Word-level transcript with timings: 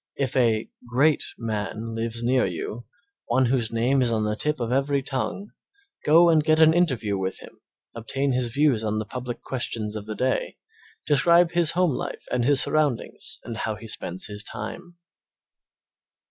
If 0.15 0.35
a 0.35 0.67
"great" 0.89 1.23
man 1.37 1.91
lives 1.91 2.23
near 2.23 2.43
you, 2.43 2.87
one 3.27 3.45
whose 3.45 3.71
name 3.71 4.01
is 4.01 4.11
on 4.11 4.23
the 4.23 4.35
tip 4.35 4.59
of 4.59 4.71
every 4.71 5.03
tongue, 5.03 5.49
go 6.03 6.29
and 6.29 6.43
get 6.43 6.59
an 6.59 6.73
interview 6.73 7.19
with 7.19 7.37
him, 7.37 7.59
obtain 7.93 8.31
his 8.31 8.49
views 8.51 8.83
on 8.83 8.97
the 8.97 9.05
public 9.05 9.43
questions 9.43 9.95
of 9.95 10.07
the 10.07 10.15
day, 10.15 10.57
describe 11.05 11.51
his 11.51 11.69
home 11.77 11.91
life 11.91 12.25
and 12.31 12.45
his 12.45 12.59
surroundings 12.63 13.37
and 13.43 13.57
how 13.57 13.75
he 13.75 13.85
spends 13.85 14.25
his 14.25 14.43
time. 14.43 14.97